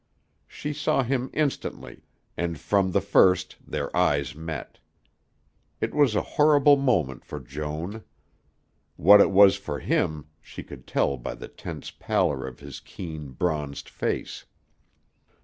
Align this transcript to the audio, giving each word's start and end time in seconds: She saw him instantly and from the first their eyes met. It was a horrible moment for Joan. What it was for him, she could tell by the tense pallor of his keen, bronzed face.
She 0.47 0.73
saw 0.73 1.03
him 1.03 1.29
instantly 1.31 2.01
and 2.35 2.57
from 2.59 2.89
the 2.89 3.01
first 3.01 3.57
their 3.67 3.95
eyes 3.95 4.33
met. 4.33 4.79
It 5.79 5.93
was 5.93 6.15
a 6.15 6.23
horrible 6.41 6.75
moment 6.75 7.23
for 7.23 7.39
Joan. 7.39 8.03
What 8.95 9.21
it 9.21 9.29
was 9.29 9.57
for 9.57 9.77
him, 9.77 10.25
she 10.41 10.63
could 10.63 10.87
tell 10.87 11.17
by 11.17 11.35
the 11.35 11.47
tense 11.47 11.91
pallor 11.91 12.47
of 12.47 12.61
his 12.61 12.79
keen, 12.79 13.33
bronzed 13.33 13.87
face. 13.89 14.45